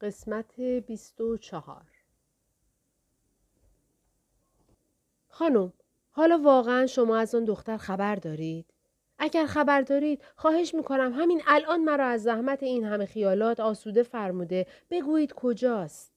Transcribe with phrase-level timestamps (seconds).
[0.00, 1.86] قسمت بیست و چهار
[5.28, 5.72] خانم
[6.10, 8.66] حالا واقعا شما از آن دختر خبر دارید؟
[9.18, 14.66] اگر خبر دارید خواهش می‌کنم همین الان مرا از زحمت این همه خیالات آسوده فرموده
[14.90, 16.12] بگویید کجاست.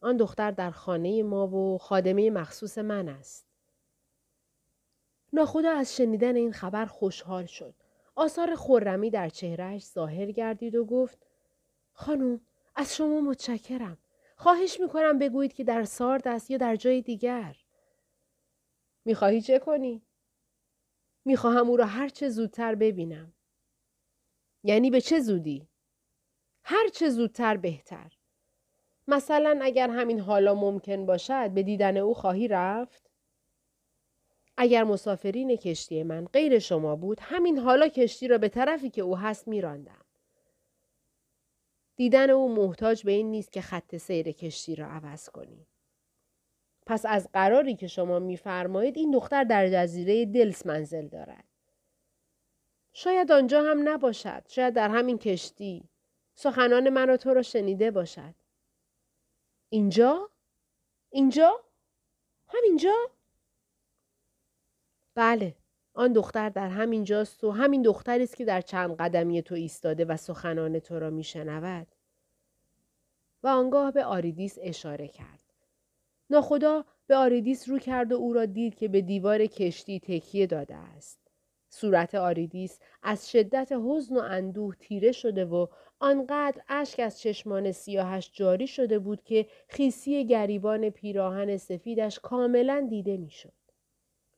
[0.00, 3.46] آن دختر در خانه ما و خادمه مخصوص من است.
[5.32, 7.74] ناخدا از شنیدن این خبر خوشحال شد.
[8.14, 11.26] آثار خورمی در چهرهش ظاهر گردید و گفت
[11.98, 12.40] خانم
[12.74, 13.98] از شما متشکرم.
[14.36, 17.56] خواهش می‌کنم بگویید که در سارد است یا در جای دیگر.
[19.04, 20.02] می‌خواهی چه کنی؟
[21.24, 23.32] می‌خواهم او را هر چه زودتر ببینم.
[24.62, 25.68] یعنی به چه زودی؟
[26.64, 28.12] هر چه زودتر بهتر.
[29.08, 33.10] مثلا اگر همین حالا ممکن باشد به دیدن او خواهی رفت؟
[34.56, 39.18] اگر مسافرین کشتی من غیر شما بود همین حالا کشتی را به طرفی که او
[39.18, 40.05] هست میراندم.
[41.96, 45.66] دیدن او محتاج به این نیست که خط سیر کشتی را عوض کنی.
[46.86, 51.44] پس از قراری که شما میفرمایید این دختر در جزیره دلس منزل دارد.
[52.92, 54.42] شاید آنجا هم نباشد.
[54.48, 55.88] شاید در همین کشتی.
[56.34, 58.34] سخنان من را تو را شنیده باشد.
[59.68, 60.30] اینجا؟
[61.10, 61.64] اینجا؟
[62.48, 63.10] همینجا؟
[65.14, 65.56] بله.
[65.96, 70.04] آن دختر در همین جاست و همین دختری است که در چند قدمی تو ایستاده
[70.04, 71.86] و سخنان تو را میشنود.
[73.42, 75.52] و آنگاه به آریدیس اشاره کرد.
[76.30, 80.74] ناخدا به آریدیس رو کرد و او را دید که به دیوار کشتی تکیه داده
[80.74, 81.18] است.
[81.70, 85.66] صورت آریدیس از شدت حزن و اندوه تیره شده و
[85.98, 93.16] آنقدر اشک از چشمان سیاهش جاری شده بود که خیسی گریبان پیراهن سفیدش کاملا دیده
[93.16, 93.65] می‌شد.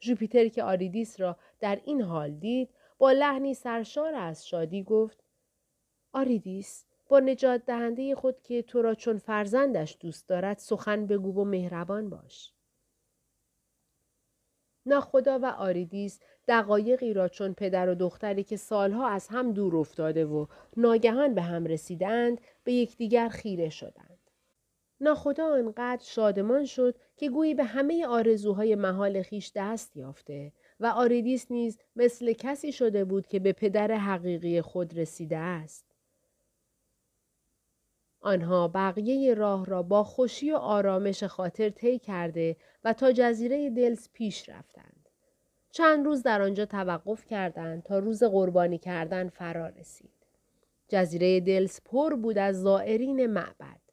[0.00, 5.24] ژوپیتر که آریدیس را در این حال دید با لحنی سرشار از شادی گفت
[6.12, 11.44] آریدیس با نجات دهنده خود که تو را چون فرزندش دوست دارد سخن بگو و
[11.44, 12.52] مهربان باش.
[14.86, 20.24] ناخدا و آریدیس دقایقی را چون پدر و دختری که سالها از هم دور افتاده
[20.24, 20.46] و
[20.77, 24.18] ناگهان به هم رسیدند به یکدیگر خیره شدند.
[25.00, 31.51] ناخدا آنقدر شادمان شد که گویی به همه آرزوهای محال خیش دست یافته و آریدیس
[31.51, 35.84] نیز مثل کسی شده بود که به پدر حقیقی خود رسیده است.
[38.20, 44.08] آنها بقیه راه را با خوشی و آرامش خاطر طی کرده و تا جزیره دلس
[44.12, 45.08] پیش رفتند.
[45.70, 50.27] چند روز در آنجا توقف کردند تا روز قربانی کردن فرا رسید.
[50.89, 53.87] جزیره دلس پر بود از زائرین معبد.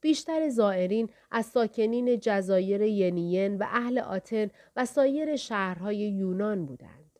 [0.00, 7.18] بیشتر زائرین از ساکنین جزایر ینین و اهل آتن و سایر شهرهای یونان بودند.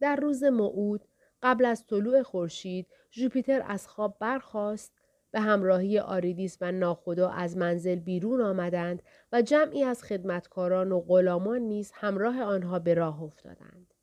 [0.00, 1.04] در روز موعود
[1.42, 4.92] قبل از طلوع خورشید ژوپیتر از خواب برخاست
[5.30, 11.60] به همراهی آریدیس و ناخدا از منزل بیرون آمدند و جمعی از خدمتکاران و غلامان
[11.60, 13.94] نیز همراه آنها به راه افتادند.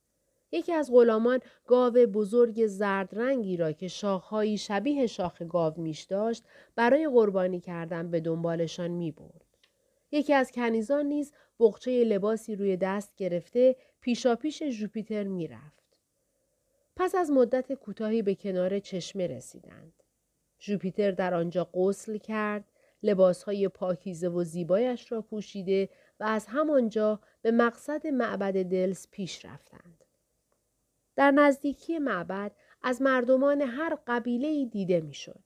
[0.52, 6.44] یکی از غلامان گاو بزرگ زرد رنگی را که شاخهایی شبیه شاخ گاو میش داشت
[6.76, 9.46] برای قربانی کردن به دنبالشان می برد.
[10.12, 15.84] یکی از کنیزان نیز بغچه لباسی روی دست گرفته پیشاپیش ژوپیتر می‌رفت.
[16.96, 19.94] پس از مدت کوتاهی به کنار چشمه رسیدند.
[20.60, 22.66] ژوپیتر در آنجا غسل کرد،
[23.04, 25.90] لباسهای پاکیزه و زیبایش را پوشیده
[26.20, 30.05] و از همانجا به مقصد معبد دلس پیش رفتند.
[31.16, 32.52] در نزدیکی معبد
[32.84, 35.40] از مردمان هر قبیله دیده می‌شد.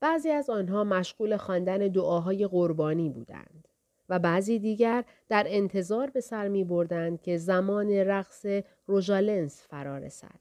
[0.00, 3.68] بعضی از آنها مشغول خواندن دعاهای قربانی بودند
[4.08, 8.46] و بعضی دیگر در انتظار به سر می بردند که زمان رقص
[8.86, 10.40] روژالنس فرا رسد.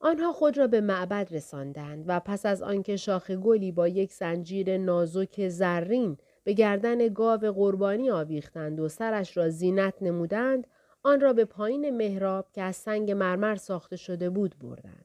[0.00, 4.78] آنها خود را به معبد رساندند و پس از آنکه شاخ گلی با یک زنجیر
[4.78, 10.66] نازک زرین به گردن گاو قربانی آویختند و سرش را زینت نمودند
[11.02, 15.04] آن را به پایین محراب که از سنگ مرمر ساخته شده بود بردند.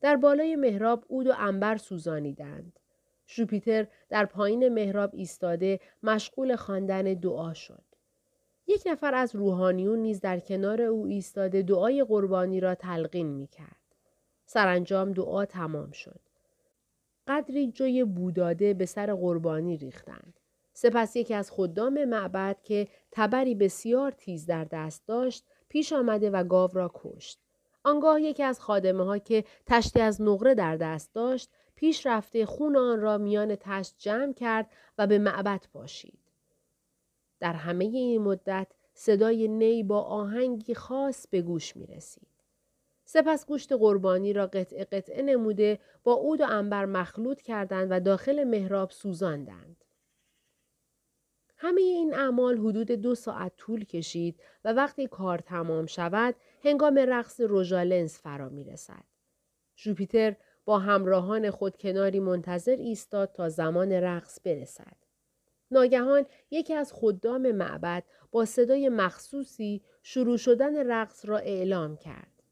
[0.00, 2.80] در بالای محراب عود و انبر سوزانیدند.
[3.28, 7.84] ژوپیتر در پایین محراب ایستاده مشغول خواندن دعا شد.
[8.66, 13.76] یک نفر از روحانیون نیز در کنار او ایستاده دعای قربانی را تلقین می کرد.
[14.46, 16.20] سرانجام دعا تمام شد.
[17.26, 20.40] قدری جوی بوداده به سر قربانی ریختند.
[20.72, 26.44] سپس یکی از خدام معبد که تبری بسیار تیز در دست داشت پیش آمده و
[26.44, 27.38] گاو را کشت.
[27.84, 32.76] آنگاه یکی از خادمه ها که تشتی از نقره در دست داشت پیش رفته خون
[32.76, 36.18] آن را میان تشت جمع کرد و به معبد پاشید.
[37.40, 42.28] در همه این مدت صدای نی با آهنگی خاص به گوش می رسید.
[43.04, 48.44] سپس گوشت قربانی را قطعه قطعه نموده با عود و انبر مخلوط کردند و داخل
[48.44, 49.83] محراب سوزاندند.
[51.64, 56.34] همه این اعمال حدود دو ساعت طول کشید و وقتی کار تمام شود
[56.64, 59.04] هنگام رقص روژالنس فرا می رسد.
[59.76, 64.96] جوپیتر با همراهان خود کناری منتظر ایستاد تا زمان رقص برسد.
[65.70, 72.42] ناگهان یکی از خدام معبد با صدای مخصوصی شروع شدن رقص را اعلام کرد.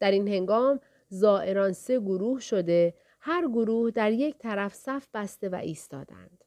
[0.00, 5.54] در این هنگام زائران سه گروه شده هر گروه در یک طرف صف بسته و
[5.54, 6.44] ایستادند.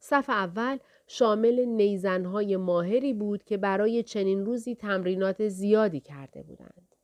[0.00, 6.94] صف اول شامل نیزنهای ماهری بود که برای چنین روزی تمرینات زیادی کرده بودند.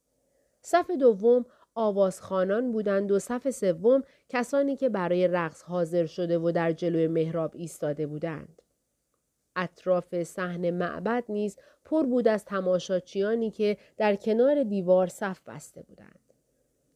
[0.60, 6.72] صف دوم آوازخانان بودند و صف سوم کسانی که برای رقص حاضر شده و در
[6.72, 8.62] جلوی محراب ایستاده بودند.
[9.56, 16.31] اطراف صحن معبد نیز پر بود از تماشاچیانی که در کنار دیوار صف بسته بودند.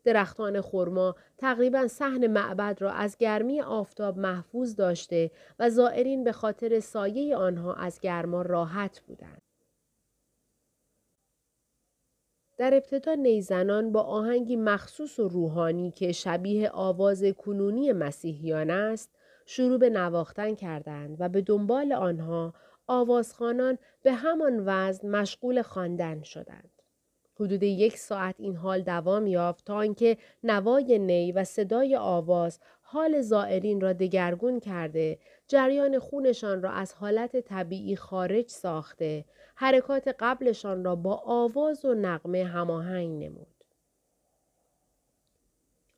[0.06, 6.80] درختان خرما تقریبا صحن معبد را از گرمی آفتاب محفوظ داشته و زائرین به خاطر
[6.80, 9.42] سایه آنها از گرما راحت بودند.
[12.58, 19.10] در ابتدا نیزنان با آهنگی مخصوص و روحانی که شبیه آواز کنونی مسیحیان است
[19.46, 22.54] شروع به نواختن کردند و به دنبال آنها
[22.86, 26.75] آوازخانان به همان وزن مشغول خواندن شدند.
[27.40, 33.20] حدود یک ساعت این حال دوام یافت تا اینکه نوای نی و صدای آواز حال
[33.20, 35.18] زائرین را دگرگون کرده.
[35.48, 39.24] جریان خونشان را از حالت طبیعی خارج ساخته.
[39.54, 43.64] حرکات قبلشان را با آواز و نقمه هماهنگ نمود.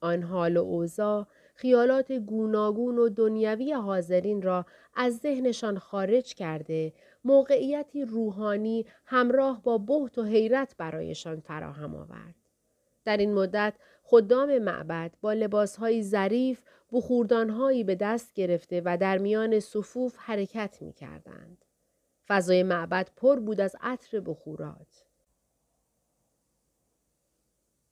[0.01, 1.27] آن حال و اوضاع
[1.61, 6.93] خیالات گوناگون و دنیوی حاضرین را از ذهنشان خارج کرده
[7.25, 12.35] موقعیتی روحانی همراه با بهت و حیرت برایشان فراهم آورد.
[13.05, 16.63] در این مدت خدام معبد با لباسهایی ظریف
[16.93, 21.65] بخوردانهایی به دست گرفته و در میان صفوف حرکت می کردند.
[22.29, 25.08] فضای معبد پر بود از عطر بخورات.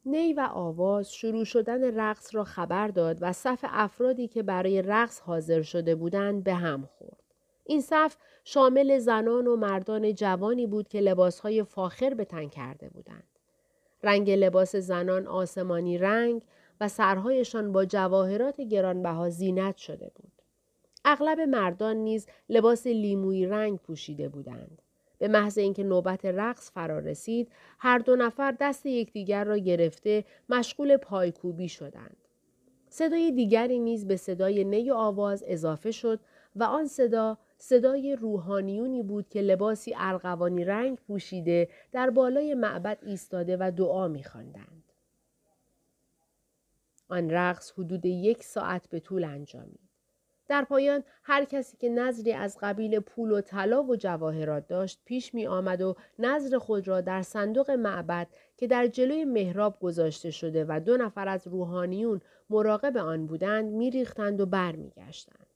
[0.08, 5.20] نی و آواز شروع شدن رقص را خبر داد و صف افرادی که برای رقص
[5.20, 7.22] حاضر شده بودند به هم خورد.
[7.64, 13.24] این صف شامل زنان و مردان جوانی بود که لباسهای فاخر به تن کرده بودند.
[14.02, 16.42] رنگ لباس زنان آسمانی رنگ
[16.80, 20.32] و سرهایشان با جواهرات گرانبها زینت شده بود.
[21.04, 24.82] اغلب مردان نیز لباس لیموی رنگ پوشیده بودند.
[25.18, 27.48] به محض اینکه نوبت رقص فرا رسید
[27.78, 32.16] هر دو نفر دست یکدیگر را گرفته مشغول پایکوبی شدند
[32.88, 36.20] صدای دیگری نیز به صدای نی آواز اضافه شد
[36.56, 43.56] و آن صدا صدای روحانیونی بود که لباسی ارغوانی رنگ پوشیده در بالای معبد ایستاده
[43.60, 44.92] و دعا میخواندند.
[47.08, 49.85] آن رقص حدود یک ساعت به طول انجامید.
[50.48, 55.34] در پایان هر کسی که نظری از قبیل پول و طلا و جواهرات داشت پیش
[55.34, 60.64] می آمد و نظر خود را در صندوق معبد که در جلوی محراب گذاشته شده
[60.68, 62.20] و دو نفر از روحانیون
[62.50, 65.46] مراقب آن بودند میریختند و برمیگشتند.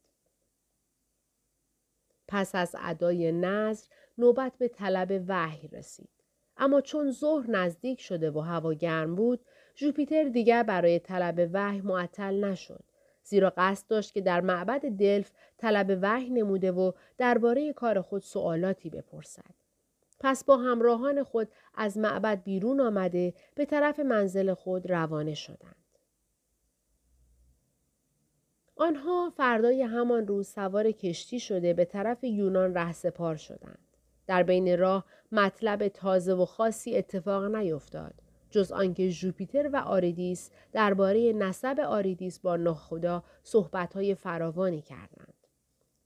[2.29, 3.87] پس از ادای نظر
[4.19, 6.09] نوبت به طلب وحی رسید.
[6.57, 9.41] اما چون ظهر نزدیک شده و هوا گرم بود،
[9.75, 12.85] جوپیتر دیگر برای طلب وحی معطل نشد.
[13.22, 18.91] زیرا قصد داشت که در معبد دلف طلب وحی نموده و درباره کار خود سوالاتی
[18.91, 19.55] بپرسد.
[20.20, 25.77] پس با همراهان خود از معبد بیرون آمده به طرف منزل خود روانه شدند.
[28.77, 33.79] آنها فردای همان روز سوار کشتی شده به طرف یونان رهسپار شدند.
[34.27, 38.15] در بین راه مطلب تازه و خاصی اتفاق نیفتاد
[38.51, 45.35] جز آنکه ژوپیتر و آریدیس درباره نسب آریدیس با ناخدا صحبتهای فراوانی کردند.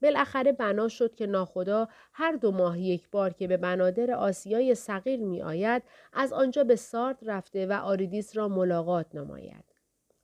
[0.01, 5.19] بالاخره بنا شد که ناخدا هر دو ماه یک بار که به بنادر آسیای صغیر
[5.19, 5.83] می آید
[6.13, 9.65] از آنجا به سارد رفته و آریدیس را ملاقات نماید.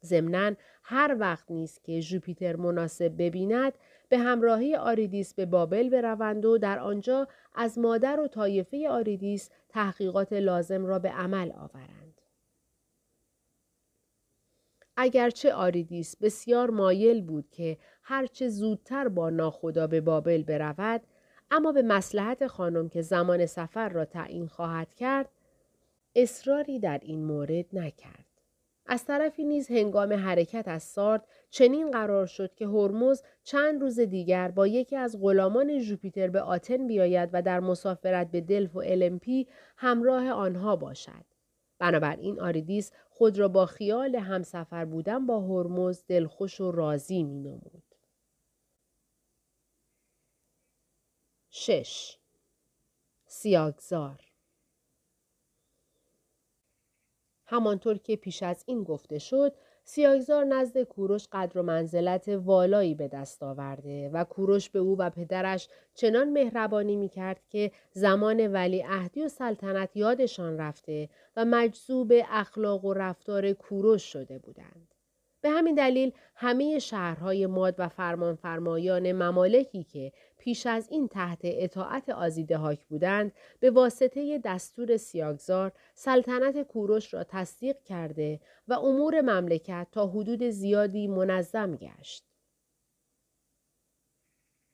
[0.06, 0.52] ضمنا
[0.84, 3.74] هر وقت نیز که ژوپیتر مناسب ببیند
[4.10, 10.34] به همراهی آریدیس به بابل بروند و در آنجا از مادر و طایفه آریدیس تحقیقات
[10.34, 12.01] لازم را به عمل آورند.
[15.04, 21.02] اگرچه آریدیس بسیار مایل بود که هرچه زودتر با ناخدا به بابل برود
[21.52, 25.30] اما به مصلحت خانم که زمان سفر را تعیین خواهد کرد
[26.16, 28.26] اصراری در این مورد نکرد.
[28.86, 34.52] از طرفی نیز هنگام حرکت از سارد چنین قرار شد که هرمز چند روز دیگر
[34.52, 39.48] با یکی از غلامان ژوپیتر به آتن بیاید و در مسافرت به دلف و المپی
[39.78, 41.31] همراه آنها باشد.
[41.82, 47.96] بنابراین آریدیس خود را با خیال همسفر بودن با هرمز دلخوش و راضی می نمود.
[51.50, 52.18] شش
[53.26, 54.22] سیاگزار
[57.46, 59.56] همانطور که پیش از این گفته شد
[59.94, 65.10] سیاگزار نزد کوروش قدر و منزلت والایی به دست آورده و کوروش به او و
[65.10, 72.12] پدرش چنان مهربانی می کرد که زمان ولی عهدی و سلطنت یادشان رفته و مجذوب
[72.30, 74.88] اخلاق و رفتار کوروش شده بودند.
[75.42, 82.10] به همین دلیل همه شهرهای ماد و فرمانفرمایان ممالکی که پیش از این تحت اطاعت
[82.10, 90.08] آزیدهاک بودند به واسطه دستور سیاگزار سلطنت کوروش را تصدیق کرده و امور مملکت تا
[90.08, 92.24] حدود زیادی منظم گشت.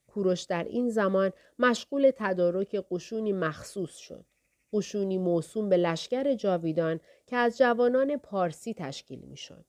[0.07, 4.25] کوروش در این زمان مشغول تدارک قشونی مخصوص شد.
[4.73, 9.65] قشونی موسوم به لشکر جاویدان که از جوانان پارسی تشکیل می شد.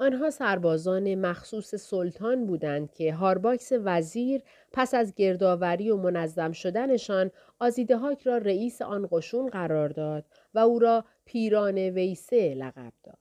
[0.00, 4.42] آنها سربازان مخصوص سلطان بودند که هارباکس وزیر
[4.72, 10.78] پس از گردآوری و منظم شدنشان آزیدهاک را رئیس آن قشون قرار داد و او
[10.78, 13.18] را پیران ویسه لقب داد.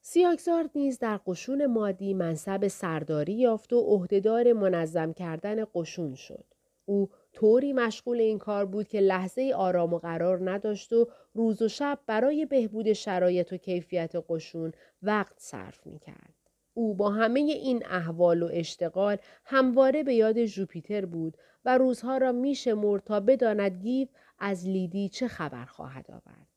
[0.00, 6.44] سیاگزارد نیز در قشون مادی منصب سرداری یافت و عهدهدار منظم کردن قشون شد.
[6.84, 11.68] او طوری مشغول این کار بود که لحظه آرام و قرار نداشت و روز و
[11.68, 14.72] شب برای بهبود شرایط و کیفیت قشون
[15.02, 16.34] وقت صرف می کرد.
[16.74, 22.32] او با همه این احوال و اشتغال همواره به یاد جوپیتر بود و روزها را
[22.32, 22.56] می
[23.04, 24.08] تا بداند گیو
[24.38, 26.49] از لیدی چه خبر خواهد آورد.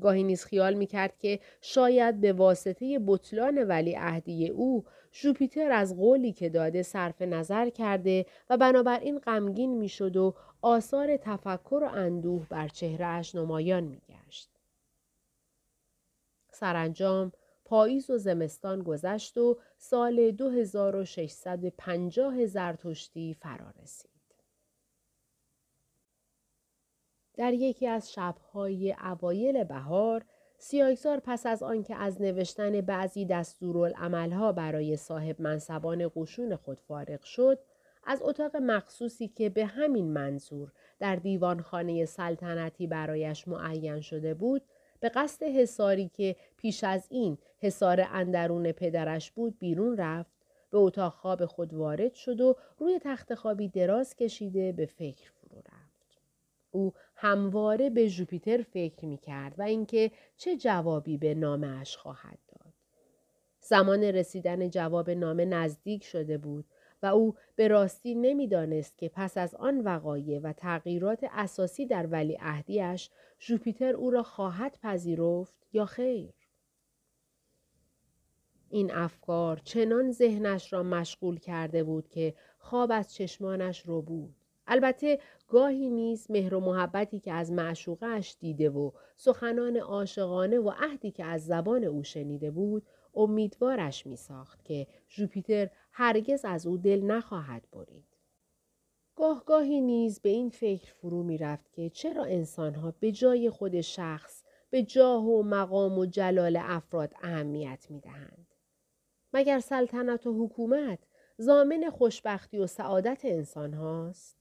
[0.00, 5.96] گاهی نیز خیال می کرد که شاید به واسطه بطلان ولی عهدی او ژوپیتر از
[5.96, 12.46] قولی که داده صرف نظر کرده و بنابراین غمگین می‌شد و آثار تفکر و اندوه
[12.48, 14.50] بر چهرهش نمایان میگشت.
[16.50, 17.32] سرانجام
[17.64, 24.17] پاییز و زمستان گذشت و سال 2650 زرتشتی فرا رسید.
[27.38, 30.24] در یکی از شبهای اوایل بهار
[30.58, 37.58] سیاگزار پس از آنکه از نوشتن بعضی دستورالعملها برای صاحب منصبان قشون خود فارغ شد
[38.04, 44.62] از اتاق مخصوصی که به همین منظور در دیوانخانه سلطنتی برایش معین شده بود
[45.00, 50.32] به قصد حساری که پیش از این حسار اندرون پدرش بود بیرون رفت
[50.70, 55.58] به اتاق خواب خود وارد شد و روی تخت خوابی دراز کشیده به فکر فرو
[55.58, 55.88] رفت.
[56.70, 62.74] او همواره به ژوپیتر فکر می کرد و اینکه چه جوابی به نامش خواهد داد.
[63.60, 66.64] زمان رسیدن جواب نامه نزدیک شده بود
[67.02, 72.38] و او به راستی نمی‌دانست که پس از آن وقایع و تغییرات اساسی در ولی
[72.40, 73.10] عهدیش
[73.40, 76.34] ژوپیتر او را خواهد پذیرفت یا خیر.
[78.70, 84.37] این افکار چنان ذهنش را مشغول کرده بود که خواب از چشمانش رو بود.
[84.68, 91.10] البته گاهی نیز مهر و محبتی که از معشوقش دیده و سخنان عاشقانه و عهدی
[91.10, 97.02] که از زبان او شنیده بود امیدوارش می ساخت که ژوپیتر هرگز از او دل
[97.02, 98.04] نخواهد برید.
[99.16, 103.80] گاه گاهی نیز به این فکر فرو می رفت که چرا انسانها به جای خود
[103.80, 108.54] شخص به جاه و مقام و جلال افراد اهمیت می دهند.
[109.32, 110.98] مگر سلطنت و حکومت
[111.38, 114.37] زامن خوشبختی و سعادت انسان هاست؟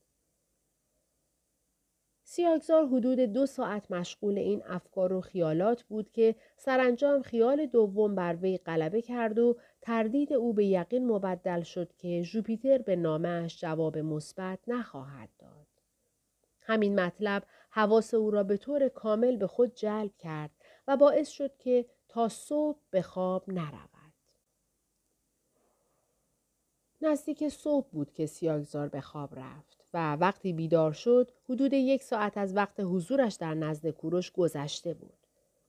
[2.30, 8.36] سیاگزار حدود دو ساعت مشغول این افکار و خیالات بود که سرانجام خیال دوم بر
[8.36, 13.98] وی غلبه کرد و تردید او به یقین مبدل شد که ژوپیتر به نامش جواب
[13.98, 15.68] مثبت نخواهد داد.
[16.62, 20.52] همین مطلب حواس او را به طور کامل به خود جلب کرد
[20.88, 24.14] و باعث شد که تا صبح به خواب نرود.
[27.02, 29.77] نزدیک صبح بود که سیاگزار به خواب رفت.
[29.94, 35.18] و وقتی بیدار شد حدود یک ساعت از وقت حضورش در نزد کوروش گذشته بود.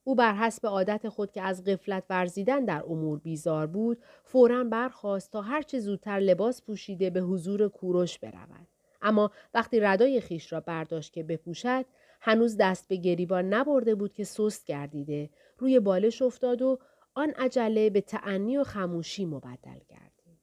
[0.03, 5.31] او بر حسب عادت خود که از قفلت ورزیدن در امور بیزار بود فورا برخواست
[5.31, 8.67] تا هرچه زودتر لباس پوشیده به حضور کوروش برود
[9.01, 11.85] اما وقتی ردای خیش را برداشت که بپوشد
[12.21, 16.79] هنوز دست به گریبان نبرده بود که سست گردیده روی بالش افتاد و
[17.13, 20.39] آن عجله به تعنی و خموشی مبدل گردید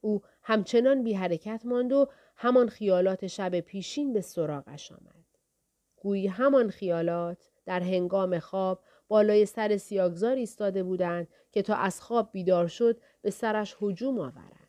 [0.00, 5.24] او همچنان بی حرکت ماند و همان خیالات شب پیشین به سراغش آمد.
[5.96, 12.32] گویی همان خیالات در هنگام خواب بالای سر سیاگزار ایستاده بودند که تا از خواب
[12.32, 14.66] بیدار شد به سرش هجوم آورند.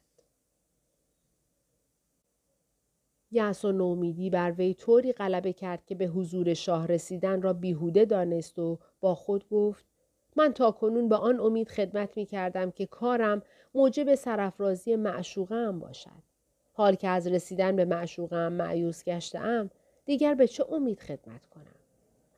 [3.32, 8.06] یأس و نومیدی بر وی طوری غلبه کرد که به حضور شاه رسیدن را بیهوده
[8.06, 9.86] دانست و با خود گفت
[10.36, 13.42] من تا کنون به آن امید خدمت می کردم که کارم
[13.74, 16.27] موجب سرفرازی معشوقم باشد.
[16.78, 19.70] حال که از رسیدن به معشوقم معیوس گشتم
[20.06, 21.76] دیگر به چه امید خدمت کنم؟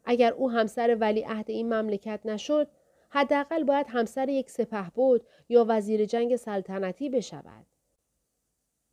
[0.05, 2.67] اگر او همسر ولی عهد این مملکت نشد
[3.10, 7.65] حداقل باید همسر یک سپه بود یا وزیر جنگ سلطنتی بشود.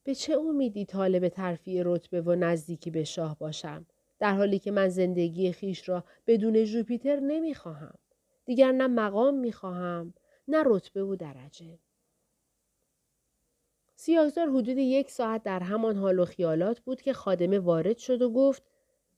[0.05, 3.87] به چه امیدی طالب ترفیع رتبه و نزدیکی به شاه باشم
[4.19, 7.95] در حالی که من زندگی خیش را بدون جوپیتر نمی‌خواهم
[8.45, 10.15] دیگر نه مقام می‌خواهم
[10.49, 11.79] نه رتبه و درجه
[13.99, 18.31] سیاهزار حدود یک ساعت در همان حال و خیالات بود که خادمه وارد شد و
[18.31, 18.63] گفت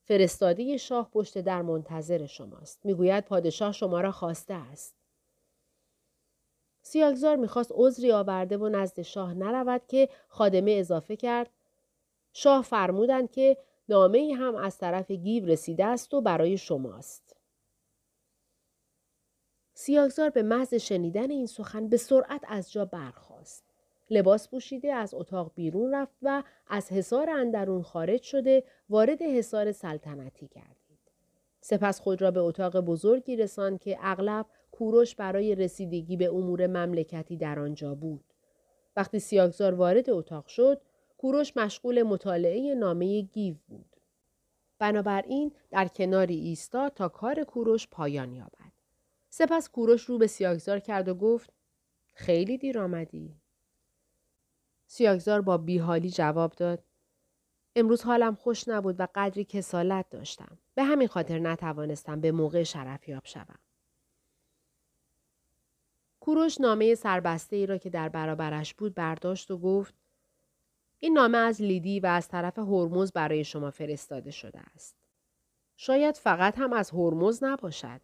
[0.05, 2.87] فرستاده شاه پشت در منتظر شماست.
[2.87, 4.95] می‌گوید پادشاه شما را خواسته است.
[6.83, 11.51] سیاگزار می‌خواست عذری آورده و نزد شاه نرود که خادمه اضافه کرد.
[12.33, 13.57] شاه فرمودند که
[13.89, 17.37] نامه هم از طرف گیو رسیده است و برای شماست.
[19.75, 23.68] سیاگزار به محض شنیدن این سخن به سرعت از جا برخاست.
[24.11, 30.49] لباس پوشیده از اتاق بیرون رفت و از حصار اندرون خارج شده وارد حصار سلطنتی
[30.49, 30.79] گردید.
[31.61, 37.37] سپس خود را به اتاق بزرگی رساند که اغلب کوروش برای رسیدگی به امور مملکتی
[37.37, 38.25] در آنجا بود.
[38.97, 40.81] وقتی سیاگزار وارد اتاق شد،
[41.19, 43.97] کوروش مشغول مطالعه نامه گیو بود.
[44.79, 48.73] بنابراین در کناری ایستاد تا کار کوروش پایان یابد.
[49.31, 51.53] سپس کوروش رو به سیاگزار کرد و گفت
[52.15, 53.35] خیلی دیر آمدی.
[54.91, 56.85] سیاگزار با بیحالی جواب داد.
[57.77, 60.59] امروز حالم خوش نبود و قدری کسالت داشتم.
[60.75, 63.59] به همین خاطر نتوانستم به موقع شرفیاب شوم.
[66.21, 69.95] کوروش نامه سربسته ای را که در برابرش بود برداشت و گفت
[71.01, 74.97] این نامه از لیدی و از طرف هرمز برای شما فرستاده شده است.
[75.77, 78.01] شاید فقط هم از هرمز نباشد.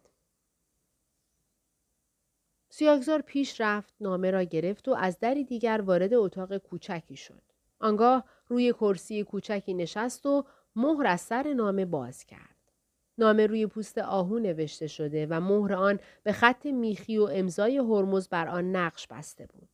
[2.77, 7.41] سیاگزار پیش رفت نامه را گرفت و از دری دیگر وارد اتاق کوچکی شد.
[7.79, 12.71] آنگاه روی کرسی کوچکی نشست و مهر از سر نامه باز کرد.
[13.17, 18.29] نامه روی پوست آهو نوشته شده و مهر آن به خط میخی و امضای هرمز
[18.29, 19.69] بر آن نقش بسته بود.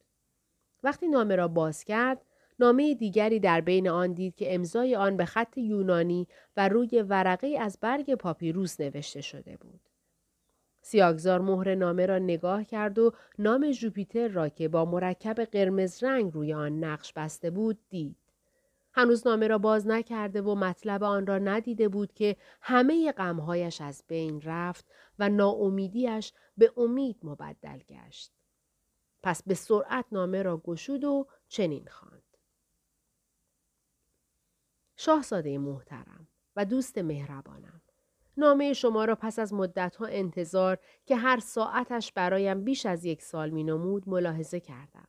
[0.83, 2.25] وقتی نامه را باز کرد،
[2.59, 7.57] نامه دیگری در بین آن دید که امضای آن به خط یونانی و روی ورقه
[7.59, 9.90] از برگ پاپیروس نوشته شده بود.
[10.81, 16.33] سیاگزار مهر نامه را نگاه کرد و نام جوپیتر را که با مرکب قرمز رنگ
[16.33, 18.15] روی آن نقش بسته بود دید.
[18.93, 24.03] هنوز نامه را باز نکرده و مطلب آن را ندیده بود که همه غمهایش از
[24.07, 24.85] بین رفت
[25.19, 28.31] و ناامیدیش به امید مبدل گشت.
[29.23, 32.37] پس به سرعت نامه را گشود و چنین خواند.
[34.95, 37.81] شاهزاده محترم و دوست مهربانم
[38.37, 43.49] نامه شما را پس از مدتها انتظار که هر ساعتش برایم بیش از یک سال
[43.49, 45.07] می نمود ملاحظه کردم.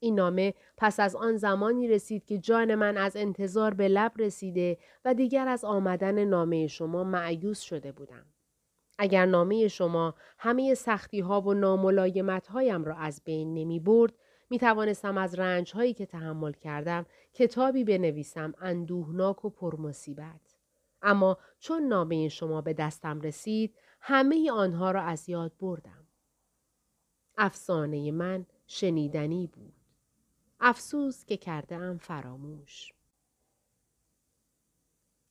[0.00, 4.78] این نامه پس از آن زمانی رسید که جان من از انتظار به لب رسیده
[5.04, 8.26] و دیگر از آمدن نامه شما معیوس شده بودم.
[8.98, 14.12] اگر نامه شما همه سختی ها و ناملایمت هایم را از بین نمی برد،
[14.50, 20.51] می توانستم از رنج هایی که تحمل کردم کتابی بنویسم اندوهناک و پرمصیبت.
[21.02, 26.06] اما چون نامه شما به دستم رسید همه آنها را از یاد بردم.
[27.38, 29.74] افسانه من شنیدنی بود.
[30.60, 32.92] افسوس که کرده ام فراموش.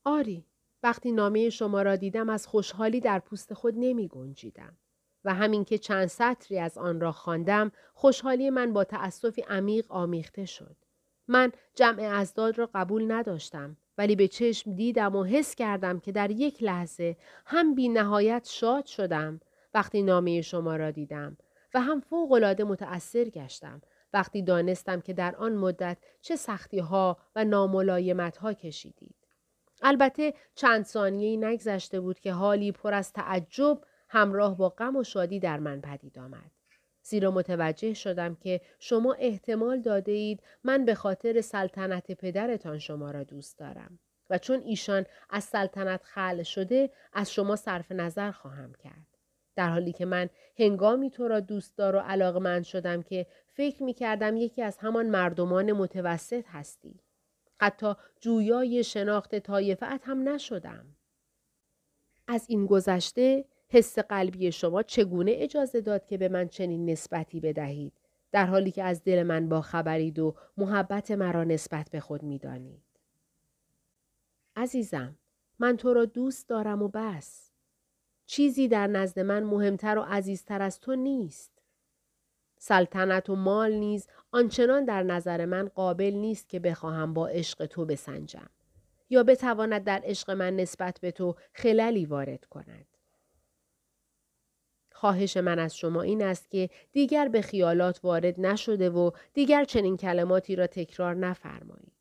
[0.04, 0.46] آری،
[0.84, 4.78] وقتی نامه شما را دیدم از خوشحالی در پوست خود نمی گنجیدم.
[5.26, 10.46] و همین که چند سطری از آن را خواندم خوشحالی من با تأسفی عمیق آمیخته
[10.46, 10.76] شد.
[11.28, 16.32] من جمع ازداد را قبول نداشتم ولی به چشم دیدم و حس کردم که در
[16.32, 19.40] یک لحظه هم بی نهایت شاد شدم
[19.74, 21.38] وقتی نامه شما را دیدم
[21.74, 23.82] و هم فوقالعاده متأثر گشتم
[24.14, 29.16] وقتی دانستم که در آن مدت چه سختی ها و ناملایمت ها کشیدید.
[29.82, 35.40] البته چند ثانیه نگذشته بود که حالی پر از تعجب همراه با غم و شادی
[35.40, 36.52] در من پدید آمد.
[37.04, 43.24] زیرا متوجه شدم که شما احتمال داده اید من به خاطر سلطنت پدرتان شما را
[43.24, 44.00] دوست دارم
[44.32, 49.18] و چون ایشان از سلطنت خل شده از شما صرف نظر خواهم کرد.
[49.56, 54.38] در حالی که من هنگامی تو را دوستدار و علاقمند شدم که فکر می کردم
[54.38, 57.00] یکی از همان مردمان متوسط هستی.
[57.62, 60.86] حتی جویای شناخت طایفت هم نشدم.
[62.28, 67.94] از این گذشته حس قلبی شما چگونه اجازه داد که به من چنین نسبتی بدهید
[68.32, 72.84] در حالی که از دل من با خبرید و محبت مرا نسبت به خود می‌دانید
[74.56, 75.18] عزیزم
[75.60, 77.52] من تو را دوست دارم و بس.
[78.26, 81.52] چیزی در نزد من مهمتر و عزیزتر از تو نیست.
[82.58, 87.86] سلطنت و مال نیز آنچنان در نظر من قابل نیست که بخواهم با عشق تو
[87.86, 88.50] بسنجم.
[89.10, 92.91] یا بتواند در عشق من نسبت به تو خللی وارد کند.
[95.02, 99.98] خواهش من از شما این است که دیگر به خیالات وارد نشده و دیگر چنین
[99.98, 101.94] کلماتی را تکرار نفرمایید.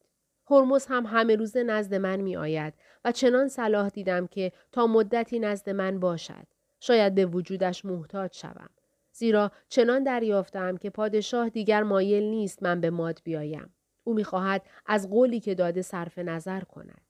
[0.50, 5.38] هرمز هم همه روز نزد من می آید و چنان صلاح دیدم که تا مدتی
[5.38, 6.46] نزد من باشد.
[6.80, 8.70] شاید به وجودش محتاج شوم.
[9.12, 13.74] زیرا چنان دریافتم که پادشاه دیگر مایل نیست من به ماد بیایم.
[14.04, 17.09] او می‌خواهد از قولی که داده صرف نظر کند.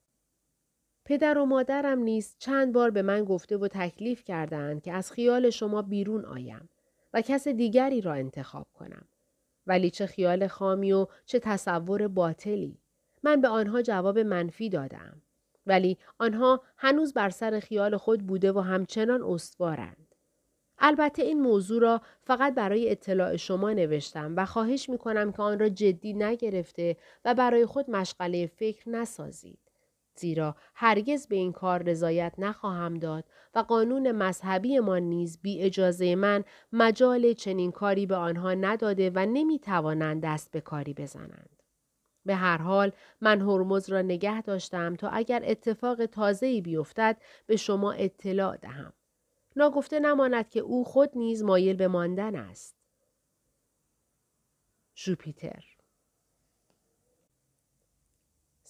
[1.10, 5.50] پدر و مادرم نیز چند بار به من گفته و تکلیف کردند که از خیال
[5.50, 6.68] شما بیرون آیم
[7.12, 9.08] و کس دیگری را انتخاب کنم.
[9.66, 12.78] ولی چه خیال خامی و چه تصور باطلی.
[13.22, 15.22] من به آنها جواب منفی دادم.
[15.66, 20.14] ولی آنها هنوز بر سر خیال خود بوده و همچنان استوارند.
[20.78, 25.58] البته این موضوع را فقط برای اطلاع شما نوشتم و خواهش می کنم که آن
[25.58, 29.69] را جدی نگرفته و برای خود مشغله فکر نسازید.
[30.14, 36.14] زیرا هرگز به این کار رضایت نخواهم داد و قانون مذهبی ما نیز بی اجازه
[36.14, 41.62] من مجال چنین کاری به آنها نداده و نمی توانند دست به کاری بزنند.
[42.24, 47.92] به هر حال من هرمز را نگه داشتم تا اگر اتفاق تازه‌ای بیفتد به شما
[47.92, 48.92] اطلاع دهم.
[49.56, 52.76] ناگفته نماند که او خود نیز مایل به ماندن است.
[54.96, 55.64] ژوپیتر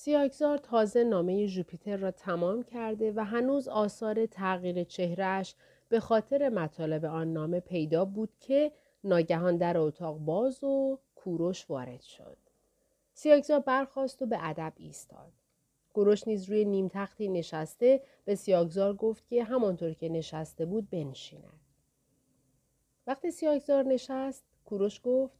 [0.02, 5.54] سیاکزار تازه نامه ژوپیتر را تمام کرده و هنوز آثار تغییر چهرهش
[5.88, 8.72] به خاطر مطالب آن نامه پیدا بود که
[9.04, 12.36] ناگهان در اتاق باز و کوروش وارد شد.
[13.14, 15.32] سیاکزار برخواست و به ادب ایستاد.
[15.94, 21.60] کوروش نیز روی نیم تختی نشسته به سیاکزار گفت که همانطور که نشسته بود بنشیند.
[23.06, 25.34] وقتی سیاکزار نشست کوروش گفت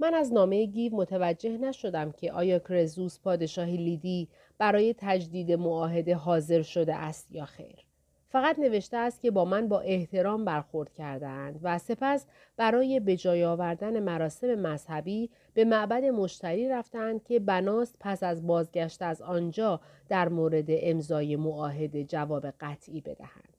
[0.00, 6.62] من از نامه گیو متوجه نشدم که آیا کرزوس پادشاه لیدی برای تجدید معاهده حاضر
[6.62, 7.88] شده است یا خیر.
[8.30, 13.44] فقط نوشته است که با من با احترام برخورد کردند و سپس برای به جای
[13.44, 20.28] آوردن مراسم مذهبی به معبد مشتری رفتند که بناست پس از بازگشت از آنجا در
[20.28, 23.57] مورد امضای معاهده جواب قطعی بدهند.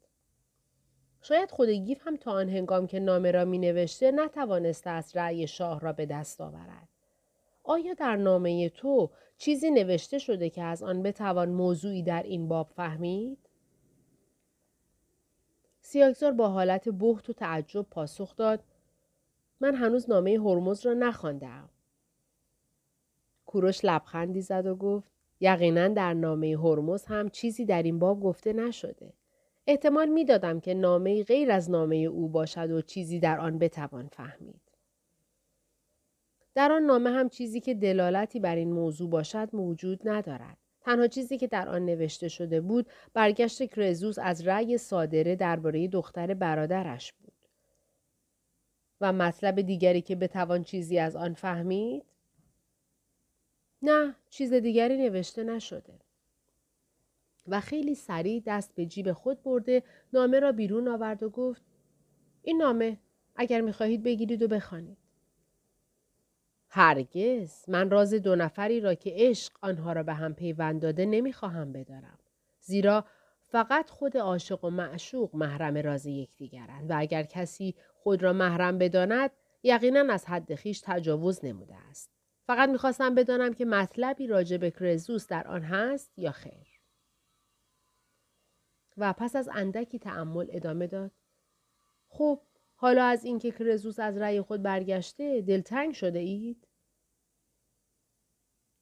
[1.22, 5.48] شاید خود گیف هم تا آن هنگام که نامه را می نوشته نتوانسته است رأی
[5.48, 6.88] شاه را به دست آورد.
[7.64, 12.70] آیا در نامه تو چیزی نوشته شده که از آن بتوان موضوعی در این باب
[12.76, 13.38] فهمید؟
[15.82, 18.64] سیاکزار با حالت بحت و تعجب پاسخ داد
[19.60, 21.70] من هنوز نامه هرمز را نخواندم.
[23.46, 28.54] کوروش لبخندی زد و گفت یقینا در نامه هرمز هم چیزی در این باب گفته
[28.54, 29.14] نشده.
[29.70, 34.62] احتمال می‌دادم که نامه غیر از نامه او باشد و چیزی در آن بتوان فهمید.
[36.56, 40.58] در آن نامه هم چیزی که دلالتی بر این موضوع باشد موجود ندارد.
[40.82, 46.34] تنها چیزی که در آن نوشته شده بود برگشت کرزوس از رأی صادره درباره دختر
[46.34, 47.34] برادرش بود.
[49.02, 52.04] و مطلب دیگری که بتوان چیزی از آن فهمید؟
[53.82, 56.09] نه، چیز دیگری نوشته نشده.
[57.50, 59.84] و خیلی سریع دست به جیب خود برده
[60.14, 61.62] نامه را بیرون آورد و گفت
[62.42, 62.98] این نامه
[63.36, 64.98] اگر می‌خواهید بگیرید و بخوانید.
[66.70, 71.72] هرگز من راز دو نفری را که عشق آنها را به هم پیوند داده نمی‌خواهم
[71.72, 72.20] بدارم.
[72.60, 73.06] زیرا
[73.42, 79.32] فقط خود عاشق و معشوق محرم راز یکدیگرند و اگر کسی خود را محرم بداند
[79.64, 82.12] یقینا از حد خیش تجاوز نموده است.
[82.48, 86.69] فقط می‌خواستم بدانم که مطلبی راجع به کرزوس در آن هست یا خیر.
[89.00, 91.12] و پس از اندکی تعمل ادامه داد.
[92.10, 92.42] خب
[92.76, 96.68] حالا از اینکه کرزوس از رأی خود برگشته دلتنگ شده اید؟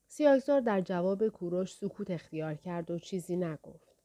[0.07, 3.95] سیاکزار در جواب کوروش سکوت اختیار کرد و چیزی نگفت.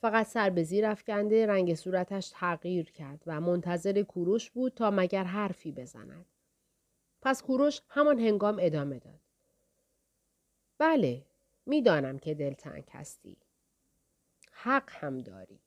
[0.00, 5.24] فقط سر به زیر افکنده رنگ صورتش تغییر کرد و منتظر کوروش بود تا مگر
[5.24, 6.26] حرفی بزند.
[7.22, 9.20] پس کوروش همان هنگام ادامه داد.
[10.78, 11.22] بله،
[11.66, 13.36] می‌دانم که دلتنگ هستی.
[14.62, 15.60] حق هم داری.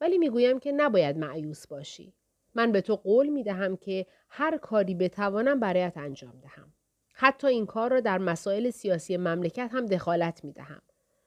[0.00, 2.14] ولی می‌گویم که نباید معیوس باشی.
[2.54, 6.72] من به تو قول می دهم که هر کاری بتوانم برایت انجام دهم.
[7.14, 10.82] حتی این کار را در مسائل سیاسی مملکت هم دخالت می دهم.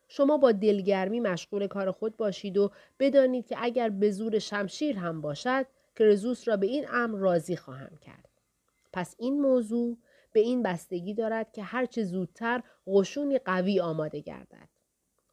[0.08, 5.22] شما با دلگرمی مشغول کار خود باشید و بدانید که اگر به زور شمشیر هم
[5.22, 8.30] باشد کرزوس را به این امر راضی خواهم کرد.
[8.94, 9.98] پس این موضوع
[10.34, 14.77] به این بستگی دارد که هرچه زودتر قشونی قوی آماده گردد.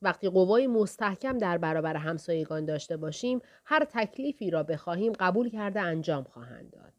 [0.04, 6.24] وقتی قوای مستحکم در برابر همسایگان داشته باشیم هر تکلیفی را بخواهیم قبول کرده انجام
[6.24, 6.92] خواهند داد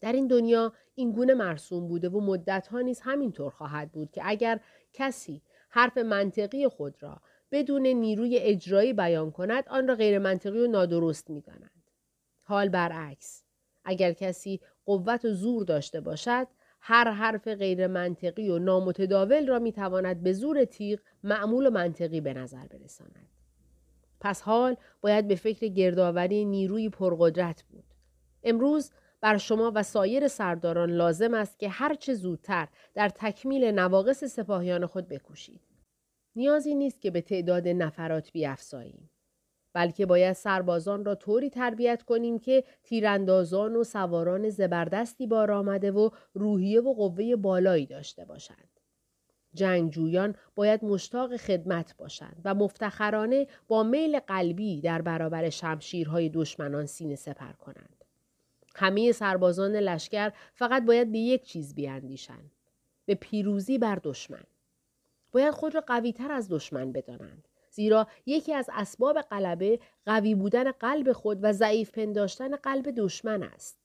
[0.00, 4.60] در این دنیا این گونه مرسوم بوده و مدتها نیز همینطور خواهد بود که اگر
[4.92, 10.66] کسی حرف منطقی خود را بدون نیروی اجرایی بیان کند آن را غیر منطقی و
[10.66, 11.90] نادرست می دانند.
[12.42, 13.44] حال برعکس
[13.84, 16.46] اگر کسی قوت و زور داشته باشد
[16.86, 22.20] هر حرف غیر منطقی و نامتداول را می تواند به زور تیغ معمول و منطقی
[22.20, 23.28] به نظر برساند.
[24.20, 27.84] پس حال باید به فکر گردآوری نیروی پرقدرت بود.
[28.42, 34.86] امروز بر شما و سایر سرداران لازم است که هرچه زودتر در تکمیل نواقص سپاهیان
[34.86, 35.60] خود بکوشید.
[36.36, 39.10] نیازی نیست که به تعداد نفرات بیافزاییم.
[39.74, 46.10] بلکه باید سربازان را طوری تربیت کنیم که تیراندازان و سواران زبردستی بار آمده و
[46.34, 48.80] روحیه و قوه بالایی داشته باشند.
[49.54, 57.14] جنگجویان باید مشتاق خدمت باشند و مفتخرانه با میل قلبی در برابر شمشیرهای دشمنان سینه
[57.14, 58.04] سپر کنند.
[58.76, 62.50] همه سربازان لشکر فقط باید به یک چیز بیاندیشند.
[63.06, 64.44] به پیروزی بر دشمن.
[65.32, 67.48] باید خود را قویتر از دشمن بدانند.
[67.74, 73.76] زیرا یکی از اسباب غلبه قوی بودن قلب خود و ضعیف پنداشتن قلب دشمن است.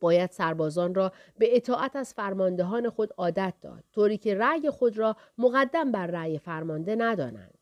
[0.00, 5.16] باید سربازان را به اطاعت از فرماندهان خود عادت داد طوری که رأی خود را
[5.38, 7.58] مقدم بر رأی فرمانده ندانند.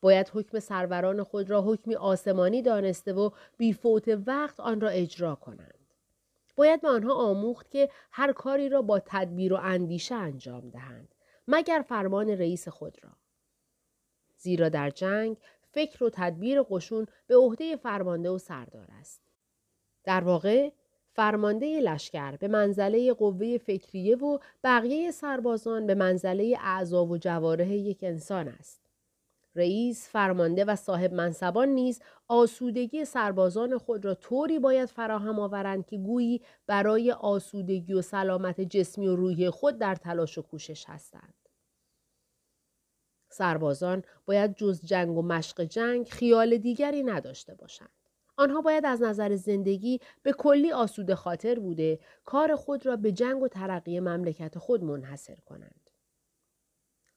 [0.00, 5.94] باید حکم سروران خود را حکمی آسمانی دانسته و بیفوت وقت آن را اجرا کنند.
[6.56, 11.14] باید به آنها آموخت که هر کاری را با تدبیر و اندیشه انجام دهند
[11.48, 13.10] مگر فرمان رئیس خود را.
[14.42, 15.36] زیرا در جنگ
[15.70, 19.22] فکر و تدبیر قشون به عهده فرمانده و سردار است.
[20.04, 20.70] در واقع
[21.12, 27.98] فرمانده لشکر به منزله قوه فکریه و بقیه سربازان به منزله اعضا و جواره یک
[28.02, 28.82] انسان است.
[29.54, 35.96] رئیس، فرمانده و صاحب منصبان نیز آسودگی سربازان خود را طوری باید فراهم آورند که
[35.98, 41.41] گویی برای آسودگی و سلامت جسمی و روحی خود در تلاش و کوشش هستند.
[43.32, 47.90] سربازان باید جز جنگ و مشق جنگ خیال دیگری نداشته باشند.
[48.36, 53.42] آنها باید از نظر زندگی به کلی آسوده خاطر بوده کار خود را به جنگ
[53.42, 55.90] و ترقی مملکت خود منحصر کنند.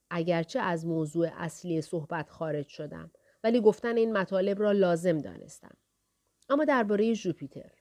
[0.10, 3.12] اگرچه از موضوع اصلی صحبت خارج شدم
[3.44, 5.78] ولی گفتن این مطالب را لازم دانستم.
[6.50, 7.72] اما درباره ژوپیتر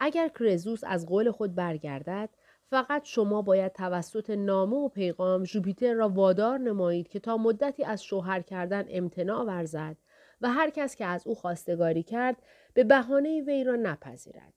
[0.00, 2.30] اگر کرزوس از قول خود برگردد
[2.70, 8.04] فقط شما باید توسط نامه و پیغام ژوپیتر را وادار نمایید که تا مدتی از
[8.04, 9.96] شوهر کردن امتناع ورزد
[10.40, 12.36] و هر کس که از او خواستگاری کرد
[12.74, 14.54] به بهانه وی را نپذیرد.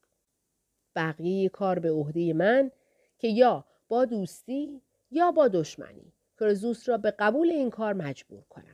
[0.96, 2.72] بقیه کار به عهده من
[3.18, 8.71] که یا با دوستی یا با دشمنی کرزوس را به قبول این کار مجبور کنم.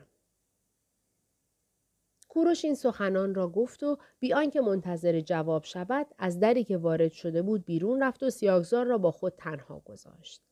[2.38, 7.12] کوروش این سخنان را گفت و بی آنکه منتظر جواب شود از دری که وارد
[7.12, 10.42] شده بود بیرون رفت و سیاگزار را با خود تنها گذاشت.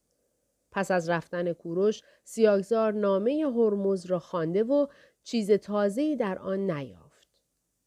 [0.71, 4.87] پس از رفتن کوروش سیاگزار نامه هرمز را خوانده و
[5.25, 7.29] چیز تازه‌ای در آن نیافت.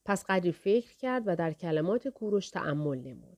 [0.06, 3.38] پس قدری فکر کرد و در کلمات کوروش تأمل نمود.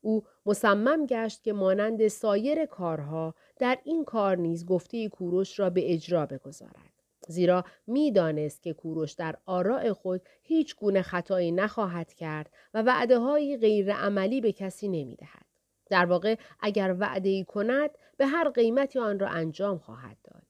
[0.00, 5.92] او مصمم گشت که مانند سایر کارها در این کار نیز گفته کوروش را به
[5.92, 6.93] اجرا بگذارد.
[7.28, 13.56] زیرا می‌دانست که کوروش در آراء خود هیچ گونه خطایی نخواهد کرد و وعده های
[13.56, 15.46] غیر عملی به کسی نمی دهد.
[15.90, 20.46] در واقع اگر وعده ای کند به هر قیمتی آن را انجام خواهد داد.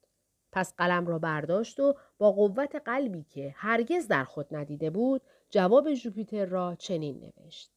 [0.52, 5.94] پس قلم را برداشت و با قوت قلبی که هرگز در خود ندیده بود جواب
[5.94, 7.70] ژوپیتر را چنین نوشت.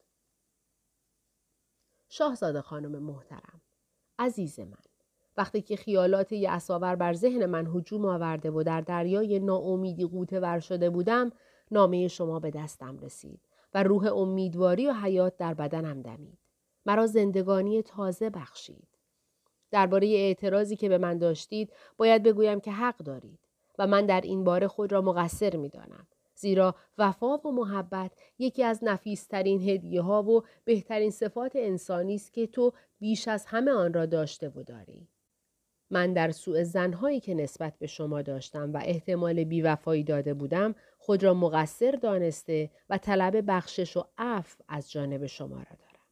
[2.10, 3.62] شاهزاده خانم محترم
[4.20, 4.87] عزیز من
[5.38, 10.60] وقتی که خیالات یعصاور بر ذهن من هجوم آورده و در دریای ناامیدی قوطه ور
[10.60, 11.32] شده بودم
[11.72, 13.40] نامه شما به دستم رسید
[13.74, 16.38] و روح امیدواری و حیات در بدنم دمید
[16.86, 18.88] مرا زندگانی تازه بخشید
[19.72, 23.40] درباره اعتراضی که به من داشتید باید بگویم که حق دارید
[23.78, 26.08] و من در این باره خود را مقصر می دانم.
[26.36, 32.48] زیرا وفا و محبت یکی از نفیسترین هدیه ها و بهترین صفات انسانی است که
[32.48, 35.08] تو بیش از همه آن را داشته و داری.
[35.90, 41.24] من در سوء زنهایی که نسبت به شما داشتم و احتمال بیوفایی داده بودم خود
[41.24, 46.06] را مقصر دانسته و طلب بخشش و عفو از جانب شما را دارم.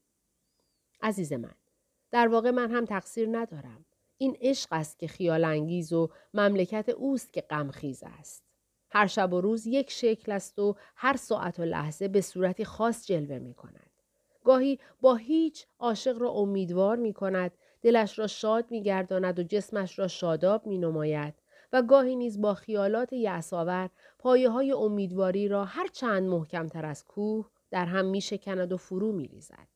[1.02, 1.56] عزیز من،
[2.12, 3.86] در واقع من هم تقصیر ندارم.
[4.18, 8.44] این عشق است که خیال انگیز و مملکت اوست که غمخیز است.
[8.90, 13.08] هر شب و روز یک شکل است و هر ساعت و لحظه به صورتی خاص
[13.08, 13.90] جلوه می کند.
[14.44, 17.52] گاهی با هیچ عاشق را امیدوار می کند
[17.86, 21.34] دلش را شاد میگرداند و جسمش را شاداب می نماید
[21.74, 27.50] و گاهی نیز با خیالات یعصاور پایه های امیدواری را هر چند محکمتر از کوه
[27.72, 29.68] در هم می شکند و فرو می ریزد.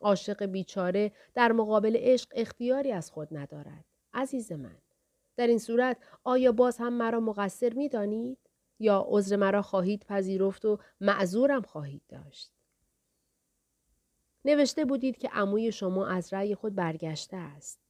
[0.00, 3.84] عاشق بیچاره در مقابل عشق اختیاری از خود ندارد.
[4.14, 4.78] عزیز من.
[5.36, 8.38] در این صورت آیا باز هم مرا مقصر می دانید؟
[8.78, 12.55] یا عذر مرا خواهید پذیرفت و معذورم خواهید داشت؟
[14.46, 17.80] نوشته بودید که عموی شما از رأی خود برگشته است.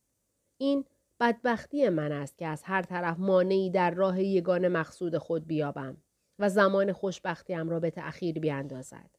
[0.59, 0.85] این
[1.21, 5.97] بدبختی من است که از هر طرف مانعی در راه یگان مقصود خود بیابم
[6.39, 9.11] و زمان خوشبختیم را به تأخیر بیاندازد.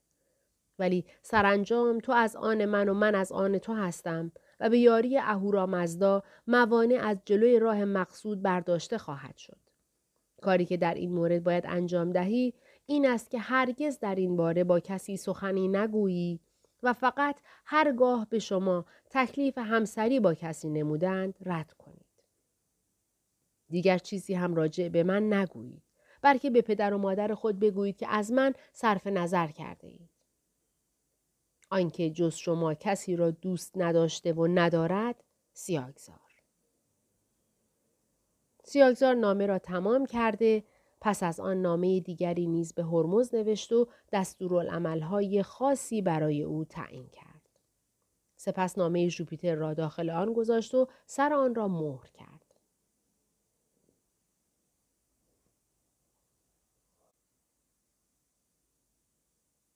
[0.80, 5.20] ولی سرانجام تو از آن من و من از آن تو هستم و به یاری
[5.68, 9.58] مزدا موانع از جلوی راه مقصود برداشته خواهد شد.
[10.42, 12.54] کاری که در این مورد باید انجام دهی
[12.86, 16.40] این است که هرگز در این باره با کسی سخنی نگویی
[16.84, 17.36] و فقط
[17.66, 22.24] هرگاه به شما تکلیف همسری با کسی نمودند رد کنید.
[23.70, 25.84] دیگر چیزی هم راجع به من نگویید.
[26.22, 30.10] بلکه به پدر و مادر خود بگویید که از من صرف نظر کرده اید.
[31.70, 36.28] آنکه جز شما کسی را دوست نداشته و ندارد سیاگزار.
[38.64, 40.64] سیاگزار نامه را تمام کرده
[41.02, 47.10] پس از آن نامه دیگری نیز به هرمز نوشت و دستورالعملهای خاصی برای او تعیین
[47.10, 47.50] کرد.
[48.36, 52.47] سپس نامه ژوپیتر را داخل آن گذاشت و سر آن را مهر کرد.